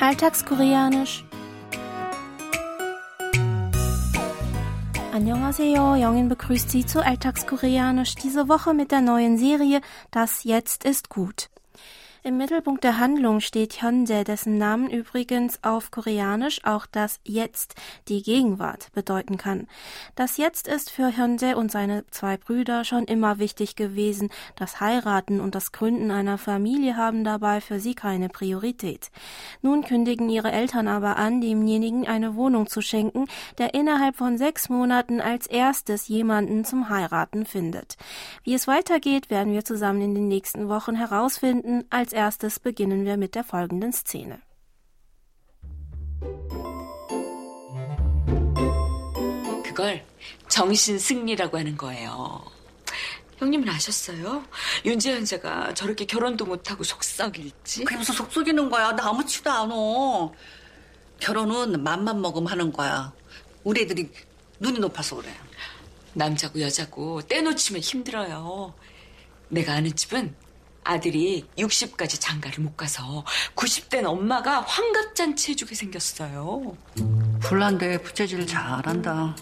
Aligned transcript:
Alltagskoreanisch. 0.00 1.26
Annyeonghaseyo, 5.12 5.94
Jongin 5.96 6.30
begrüßt 6.30 6.70
Sie 6.70 6.86
zu 6.86 7.04
Alltagskoreanisch 7.04 8.14
diese 8.14 8.48
Woche 8.48 8.72
mit 8.72 8.92
der 8.92 9.02
neuen 9.02 9.36
Serie 9.36 9.82
Das 10.10 10.44
Jetzt 10.44 10.86
ist 10.86 11.10
gut. 11.10 11.50
Im 12.22 12.36
Mittelpunkt 12.36 12.84
der 12.84 12.98
Handlung 12.98 13.40
steht 13.40 13.80
Hyundai, 13.80 14.24
dessen 14.24 14.58
Namen 14.58 14.90
übrigens 14.90 15.58
auf 15.64 15.90
Koreanisch 15.90 16.62
auch 16.64 16.84
das 16.84 17.18
Jetzt, 17.24 17.76
die 18.08 18.22
Gegenwart, 18.22 18.92
bedeuten 18.92 19.38
kann. 19.38 19.66
Das 20.16 20.36
Jetzt 20.36 20.68
ist 20.68 20.90
für 20.90 21.16
Hyundai 21.16 21.56
und 21.56 21.70
seine 21.70 22.04
zwei 22.10 22.36
Brüder 22.36 22.84
schon 22.84 23.04
immer 23.04 23.38
wichtig 23.38 23.74
gewesen. 23.74 24.28
Das 24.54 24.80
Heiraten 24.80 25.40
und 25.40 25.54
das 25.54 25.72
Gründen 25.72 26.10
einer 26.10 26.36
Familie 26.36 26.98
haben 26.98 27.24
dabei 27.24 27.62
für 27.62 27.80
sie 27.80 27.94
keine 27.94 28.28
Priorität. 28.28 29.10
Nun 29.62 29.82
kündigen 29.82 30.28
ihre 30.28 30.52
Eltern 30.52 30.88
aber 30.88 31.16
an, 31.16 31.40
demjenigen 31.40 32.06
eine 32.06 32.34
Wohnung 32.34 32.66
zu 32.66 32.82
schenken, 32.82 33.28
der 33.56 33.72
innerhalb 33.72 34.16
von 34.16 34.36
sechs 34.36 34.68
Monaten 34.68 35.22
als 35.22 35.46
erstes 35.46 36.08
jemanden 36.08 36.66
zum 36.66 36.90
Heiraten 36.90 37.46
findet. 37.46 37.96
Wie 38.44 38.52
es 38.52 38.68
weitergeht, 38.68 39.30
werden 39.30 39.54
wir 39.54 39.64
zusammen 39.64 40.02
in 40.02 40.14
den 40.14 40.28
nächsten 40.28 40.68
Wochen 40.68 40.96
herausfinden, 40.96 41.84
als 41.88 42.09
als 42.10 42.12
erstes 42.12 42.58
beginnen 42.58 43.04
wir 43.04 43.16
mit 43.16 43.34
der 43.34 43.44
folgenden 43.44 43.92
Szene. 43.92 44.40
그걸 49.62 50.04
정신 50.48 50.98
승리라고 50.98 51.58
하는 51.58 51.76
거예요. 51.76 52.44
형님은 53.38 53.68
아셨어요? 53.68 54.44
윤지현 54.84 55.24
씨가 55.24 55.74
저렇게 55.74 56.04
결혼도 56.04 56.44
못하고 56.44 56.82
속썩일지? 56.82 57.84
그게 57.84 57.96
무슨 57.96 58.14
속속이는 58.14 58.68
거야? 58.68 58.92
나 58.92 59.08
아무치도 59.08 59.50
않아. 59.50 59.74
결혼은 61.20 61.82
맘만 61.82 62.20
먹으면 62.20 62.50
하는 62.50 62.72
거야. 62.72 63.12
우리 63.62 63.82
애들이 63.82 64.10
눈이 64.58 64.80
높아서 64.80 65.16
그래. 65.16 65.32
남자고 66.12 66.60
여자고 66.60 67.22
떼놓치면 67.22 67.80
힘들어요. 67.80 68.74
내가 69.48 69.74
아는 69.74 69.94
집은 69.94 70.34
아들이 70.84 71.46
60까지 71.58 72.20
장가를 72.20 72.62
못 72.64 72.76
가서 72.76 73.24
90된 73.54 74.04
엄마가 74.04 74.60
환갑잔치 74.62 75.52
해주게 75.52 75.74
생겼어요. 75.74 76.76
불난데 77.40 77.98
부채질 78.02 78.46
잘한다. 78.46 79.36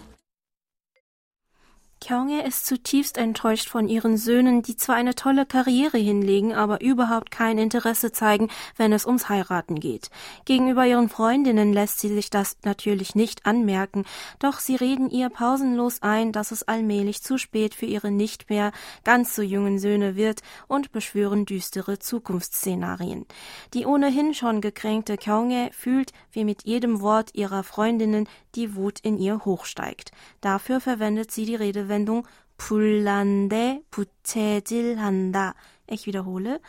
Kyonge 2.00 2.46
ist 2.46 2.64
zutiefst 2.64 3.18
enttäuscht 3.18 3.68
von 3.68 3.88
ihren 3.88 4.16
Söhnen, 4.16 4.62
die 4.62 4.76
zwar 4.76 4.94
eine 4.94 5.16
tolle 5.16 5.46
Karriere 5.46 5.98
hinlegen, 5.98 6.54
aber 6.54 6.80
überhaupt 6.80 7.30
kein 7.32 7.58
Interesse 7.58 8.12
zeigen, 8.12 8.48
wenn 8.76 8.92
es 8.92 9.04
ums 9.04 9.28
Heiraten 9.28 9.80
geht. 9.80 10.10
Gegenüber 10.44 10.86
ihren 10.86 11.08
Freundinnen 11.08 11.72
lässt 11.72 11.98
sie 11.98 12.08
sich 12.08 12.30
das 12.30 12.56
natürlich 12.64 13.14
nicht 13.14 13.46
anmerken, 13.46 14.04
doch 14.38 14.60
sie 14.60 14.76
reden 14.76 15.10
ihr 15.10 15.28
pausenlos 15.28 16.00
ein, 16.02 16.30
dass 16.30 16.52
es 16.52 16.62
allmählich 16.62 17.22
zu 17.22 17.36
spät 17.36 17.74
für 17.74 17.86
ihre 17.86 18.12
nicht 18.12 18.48
mehr 18.48 18.70
ganz 19.02 19.34
so 19.34 19.42
jungen 19.42 19.78
Söhne 19.78 20.14
wird 20.14 20.40
und 20.68 20.92
beschwören 20.92 21.46
düstere 21.46 21.98
Zukunftsszenarien. 21.98 23.26
Die 23.74 23.86
ohnehin 23.86 24.34
schon 24.34 24.60
gekränkte 24.60 25.16
Kyonge 25.16 25.70
fühlt, 25.72 26.12
wie 26.30 26.44
mit 26.44 26.64
jedem 26.64 27.00
Wort 27.00 27.30
ihrer 27.34 27.64
Freundinnen 27.64 28.28
die 28.54 28.74
Wut 28.74 29.00
in 29.00 29.18
ihr 29.18 29.44
hochsteigt. 29.44 30.12
Dafür 30.40 30.80
verwendet 30.80 31.30
sie 31.30 31.44
die 31.44 31.54
Redewendung 31.87 32.27
불난데 32.57 33.81
부채질한다. 33.89 35.55
Ich 35.89 36.05
wiederhole. 36.05 36.59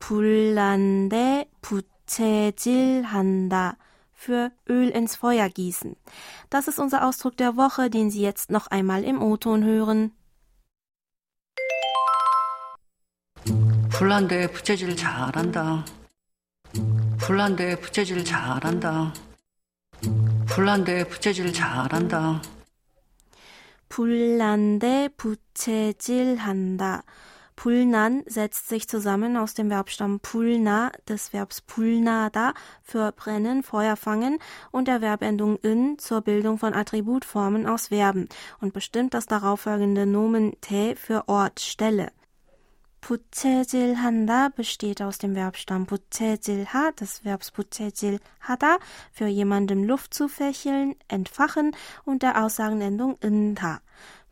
불난데 0.00 1.48
부채질한다. 1.62 3.76
Für 4.12 4.50
Öl 4.68 4.90
ins 4.90 5.16
Feuer 5.16 5.48
gießen. 5.48 5.96
Das 6.50 6.68
ist 6.68 6.78
unser 6.78 7.06
Ausdruck 7.06 7.38
der 7.38 7.56
Woche, 7.56 7.88
den 7.88 8.10
Sie 8.10 8.20
jetzt 8.20 8.50
noch 8.50 8.66
einmal 8.66 9.04
im 9.04 9.22
O-Ton 9.22 9.64
hören. 9.64 10.12
불난데 13.90 14.50
부채질 14.52 14.96
잘한다. 14.96 15.84
불난데 17.18 17.80
부채질 17.80 18.24
잘한다. 18.24 19.12
불난데 20.46 21.04
부채질 21.04 21.52
잘한다. 21.52 22.40
불난데 23.94 25.10
부채질한다. 25.16 27.02
Pulnan 27.60 28.22
setzt 28.26 28.70
sich 28.70 28.88
zusammen 28.88 29.36
aus 29.36 29.52
dem 29.52 29.68
Verbstamm 29.68 30.20
pulna, 30.20 30.92
des 31.06 31.34
Verbs 31.34 31.60
pulnada 31.60 32.54
für 32.82 33.12
brennen, 33.12 33.62
Feuer 33.62 33.96
fangen 33.96 34.38
und 34.70 34.88
der 34.88 35.00
Verbendung 35.00 35.58
in 35.58 35.98
zur 35.98 36.22
Bildung 36.22 36.56
von 36.56 36.72
Attributformen 36.72 37.66
aus 37.66 37.88
Verben 37.88 38.30
und 38.62 38.72
bestimmt 38.72 39.12
das 39.12 39.26
darauffolgende 39.26 40.06
Nomen 40.06 40.58
te 40.62 40.96
für 40.96 41.28
Ort, 41.28 41.60
Stelle. 41.60 42.12
부채질한다 43.04 44.50
besteht 44.50 45.02
aus 45.02 45.18
dem 45.18 45.34
Verbstamm 45.34 45.86
부채질하, 45.86 46.92
des 46.92 47.24
Verbs 47.24 47.50
부채질하다, 47.50 48.78
für 49.12 49.26
jemandem 49.26 49.84
Luft 49.84 50.14
zu 50.14 50.28
fächeln, 50.28 50.94
entfachen 51.08 51.72
und 52.04 52.22
der 52.22 52.44
Aussagenendung 52.44 53.16
inda. 53.20 53.80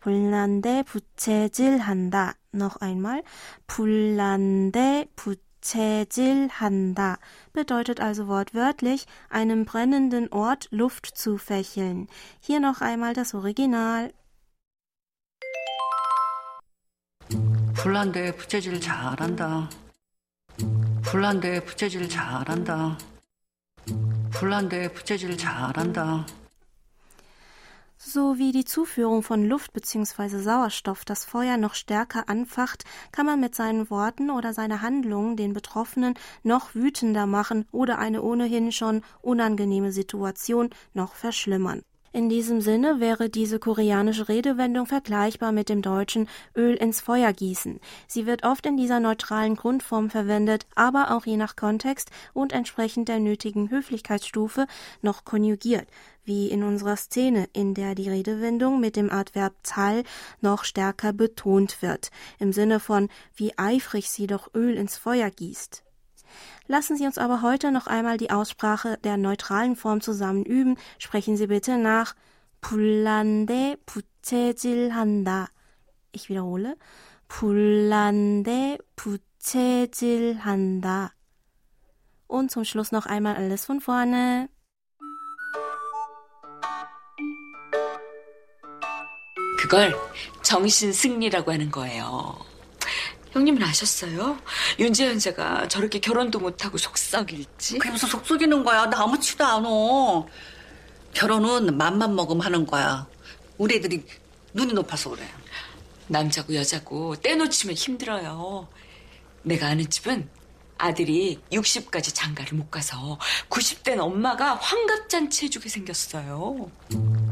불난데 0.00 0.84
부채질한다. 0.84 2.34
Noch 2.52 2.80
einmal. 2.80 3.22
불난데 3.66 5.08
부채질한다 5.16 7.18
bedeutet 7.52 8.00
also 8.00 8.28
wortwörtlich 8.28 9.06
einem 9.28 9.64
brennenden 9.64 10.32
Ort 10.32 10.68
Luft 10.70 11.06
zu 11.06 11.36
fächeln. 11.36 12.06
Hier 12.40 12.60
noch 12.60 12.80
einmal 12.80 13.12
das 13.12 13.34
Original. 13.34 14.12
불난데 17.82 18.36
부채질 18.36 18.80
잘한다. 18.80 19.70
불난데 21.02 21.64
부채질 21.64 22.08
잘한다. 22.08 22.98
불난데 24.30 24.92
부채질 24.92 25.36
잘한다. 25.36 26.26
So 28.00 28.38
wie 28.38 28.52
die 28.52 28.64
Zuführung 28.64 29.22
von 29.22 29.44
Luft 29.44 29.72
bzw. 29.72 30.38
Sauerstoff 30.38 31.04
das 31.04 31.24
Feuer 31.24 31.56
noch 31.56 31.74
stärker 31.74 32.28
anfacht, 32.28 32.84
kann 33.10 33.26
man 33.26 33.40
mit 33.40 33.56
seinen 33.56 33.90
Worten 33.90 34.30
oder 34.30 34.54
seiner 34.54 34.82
Handlung 34.82 35.36
den 35.36 35.52
Betroffenen 35.52 36.14
noch 36.44 36.74
wütender 36.74 37.26
machen 37.26 37.66
oder 37.72 37.98
eine 37.98 38.22
ohnehin 38.22 38.70
schon 38.70 39.02
unangenehme 39.20 39.90
Situation 39.90 40.70
noch 40.94 41.14
verschlimmern. 41.14 41.82
In 42.15 42.29
diesem 42.29 42.61
Sinne 42.61 42.99
wäre 42.99 43.27
diese 43.27 43.57
koreanische 43.57 44.29
Redewendung 44.29 44.85
vergleichbar 44.85 45.51
mit 45.51 45.67
dem 45.67 45.81
deutschen 45.81 46.29
Öl 46.55 46.75
ins 46.75 47.01
Feuer 47.01 47.33
gießen. 47.33 47.79
Sie 48.05 48.27
wird 48.27 48.43
oft 48.43 48.67
in 48.67 48.77
dieser 48.77 48.99
neutralen 48.99 49.55
Grundform 49.55 50.11
verwendet, 50.11 50.67
aber 50.75 51.09
auch 51.09 51.25
je 51.25 51.37
nach 51.37 51.55
Kontext 51.55 52.11
und 52.33 52.53
entsprechend 52.53 53.07
der 53.09 53.19
nötigen 53.19 53.71
Höflichkeitsstufe 53.71 54.67
noch 55.01 55.25
konjugiert, 55.25 55.87
wie 56.23 56.49
in 56.49 56.61
unserer 56.61 56.97
Szene, 56.97 57.49
in 57.51 57.73
der 57.73 57.95
die 57.95 58.09
Redewendung 58.09 58.79
mit 58.79 58.95
dem 58.95 59.11
Adverb 59.11 59.55
Zahl 59.63 60.03
noch 60.39 60.65
stärker 60.65 61.13
betont 61.13 61.81
wird, 61.81 62.11
im 62.37 62.53
Sinne 62.53 62.79
von 62.79 63.09
wie 63.35 63.57
eifrig 63.57 64.11
sie 64.11 64.27
doch 64.27 64.53
Öl 64.53 64.75
ins 64.75 64.97
Feuer 64.97 65.31
gießt. 65.31 65.82
Lassen 66.66 66.96
Sie 66.96 67.06
uns 67.06 67.18
aber 67.18 67.42
heute 67.42 67.72
noch 67.72 67.86
einmal 67.86 68.18
die 68.18 68.30
Aussprache 68.30 68.98
der 69.02 69.16
neutralen 69.16 69.74
Form 69.74 70.00
zusammen 70.00 70.44
üben. 70.44 70.76
Sprechen 70.98 71.36
Sie 71.36 71.46
bitte 71.46 71.78
nach 71.78 72.14
불난데 72.60 73.78
부채질한다. 73.86 75.48
Ich 76.12 76.28
wiederhole. 76.28 76.76
불난데 77.28 78.78
부채질한다. 78.96 81.12
Und 82.26 82.50
zum 82.50 82.64
Schluss 82.64 82.92
noch 82.92 83.06
einmal 83.06 83.36
alles 83.36 83.64
von 83.64 83.80
vorne. 83.80 84.48
그걸 89.58 89.94
정신 90.42 90.92
승리라고 90.92 91.52
하는 91.52 91.70
거예요. 91.70 92.36
형님은 93.33 93.63
아셨어요? 93.63 94.37
윤재현 94.77 95.19
씨가 95.19 95.67
저렇게 95.67 95.99
결혼도 95.99 96.39
못하고 96.39 96.77
속썩일지? 96.77 97.79
그게 97.79 97.91
무슨 97.91 98.07
속속이는 98.09 98.63
거야? 98.63 98.85
나 98.85 99.01
아무치도 99.03 99.43
않아. 99.43 99.67
결혼은 101.13 101.75
맘만 101.75 102.15
먹으면 102.15 102.45
하는 102.45 102.65
거야. 102.65 103.07
우리 103.57 103.75
애들이 103.75 104.05
눈이 104.53 104.73
높아서 104.73 105.09
그래. 105.09 105.27
남자고 106.07 106.53
여자고 106.53 107.15
떼놓치면 107.15 107.75
힘들어요. 107.75 108.67
내가 109.41 109.67
아는 109.67 109.89
집은 109.89 110.29
아들이 110.77 111.39
60까지 111.51 112.13
장가를 112.13 112.55
못 112.57 112.69
가서 112.69 113.17
90된 113.49 113.99
엄마가 113.99 114.55
환갑잔치 114.55 115.45
해주게 115.45 115.69
생겼어요. 115.69 116.69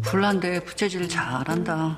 불난데 0.03 0.63
부채질 0.63 1.07
잘한다. 1.09 1.97